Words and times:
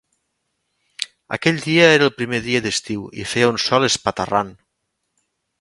Aquell 1.37 1.59
dia 1.67 1.91
era 1.97 2.09
el 2.11 2.13
primer 2.21 2.41
dia 2.47 2.63
d'estiu 2.65 3.07
i 3.25 3.29
feia 3.35 3.53
un 3.53 3.63
sol 3.67 3.89
espatarrant. 3.93 4.55